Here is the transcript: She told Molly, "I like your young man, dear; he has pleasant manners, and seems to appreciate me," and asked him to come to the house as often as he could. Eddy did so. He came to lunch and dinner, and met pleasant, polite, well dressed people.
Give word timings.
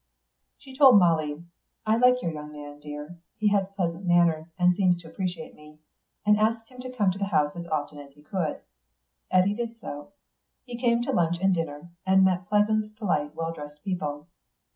She 0.57 0.75
told 0.75 0.97
Molly, 0.97 1.45
"I 1.85 1.95
like 1.95 2.23
your 2.23 2.31
young 2.31 2.53
man, 2.53 2.79
dear; 2.79 3.19
he 3.37 3.49
has 3.49 3.67
pleasant 3.75 4.03
manners, 4.03 4.47
and 4.57 4.73
seems 4.75 4.99
to 5.03 5.07
appreciate 5.07 5.53
me," 5.53 5.77
and 6.25 6.39
asked 6.39 6.69
him 6.69 6.79
to 6.79 6.91
come 6.91 7.11
to 7.11 7.19
the 7.19 7.25
house 7.25 7.55
as 7.55 7.67
often 7.67 7.99
as 7.99 8.11
he 8.13 8.23
could. 8.23 8.61
Eddy 9.29 9.53
did 9.53 9.79
so. 9.79 10.13
He 10.65 10.75
came 10.75 11.03
to 11.03 11.11
lunch 11.11 11.37
and 11.39 11.53
dinner, 11.53 11.91
and 12.03 12.25
met 12.25 12.47
pleasant, 12.49 12.95
polite, 12.97 13.35
well 13.35 13.53
dressed 13.53 13.83
people. 13.83 14.25